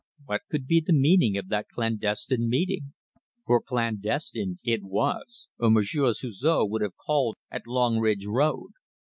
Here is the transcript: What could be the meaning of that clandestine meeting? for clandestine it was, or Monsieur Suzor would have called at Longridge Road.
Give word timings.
What 0.25 0.41
could 0.49 0.65
be 0.65 0.81
the 0.83 0.93
meaning 0.97 1.37
of 1.37 1.49
that 1.49 1.67
clandestine 1.69 2.49
meeting? 2.49 2.93
for 3.45 3.61
clandestine 3.61 4.57
it 4.63 4.83
was, 4.83 5.47
or 5.59 5.69
Monsieur 5.69 6.11
Suzor 6.15 6.65
would 6.67 6.81
have 6.81 6.97
called 6.97 7.35
at 7.51 7.67
Longridge 7.67 8.25
Road. 8.25 8.71